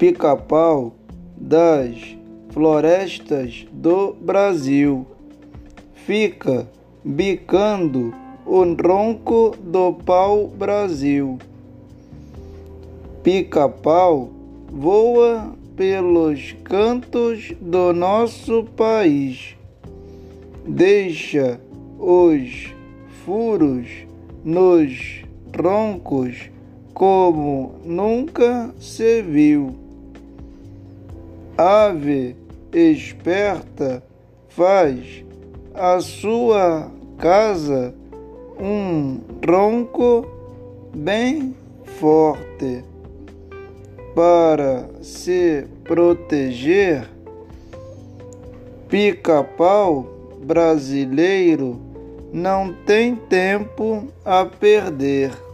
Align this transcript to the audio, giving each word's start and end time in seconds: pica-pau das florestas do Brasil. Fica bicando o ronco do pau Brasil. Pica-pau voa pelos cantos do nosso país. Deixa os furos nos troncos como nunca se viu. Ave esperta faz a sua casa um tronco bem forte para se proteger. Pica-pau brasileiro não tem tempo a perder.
pica-pau 0.00 0.94
das 1.36 2.16
florestas 2.54 3.66
do 3.70 4.14
Brasil. 4.14 5.06
Fica 5.92 6.66
bicando 7.04 8.14
o 8.46 8.64
ronco 8.64 9.54
do 9.62 9.92
pau 9.92 10.48
Brasil. 10.48 11.38
Pica-pau 13.22 14.30
voa 14.72 15.54
pelos 15.76 16.52
cantos 16.64 17.52
do 17.60 17.92
nosso 17.92 18.64
país. 18.74 19.54
Deixa 20.66 21.60
os 21.98 22.72
furos 23.22 23.86
nos 24.42 25.24
troncos 25.52 26.48
como 26.94 27.74
nunca 27.84 28.74
se 28.80 29.20
viu. 29.20 29.89
Ave 31.62 32.36
esperta 32.72 34.02
faz 34.48 35.22
a 35.74 36.00
sua 36.00 36.90
casa 37.18 37.94
um 38.58 39.18
tronco 39.42 40.26
bem 40.94 41.54
forte 41.84 42.82
para 44.14 44.88
se 45.02 45.66
proteger. 45.84 47.06
Pica-pau 48.88 50.38
brasileiro 50.42 51.78
não 52.32 52.72
tem 52.86 53.14
tempo 53.14 54.08
a 54.24 54.46
perder. 54.46 55.49